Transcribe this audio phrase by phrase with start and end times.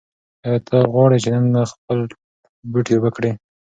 [0.45, 1.99] ایا ته غواړې چې نن خپل
[2.71, 3.31] بوټي اوبه کړې؟